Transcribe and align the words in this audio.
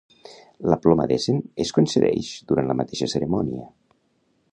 La 0.71 0.77
Ploma 0.85 1.03
d'Essen 1.11 1.43
es 1.65 1.73
concedeix 1.79 2.31
durant 2.53 2.71
la 2.71 2.77
mateixa 2.81 3.11
cerimònia. 3.15 3.67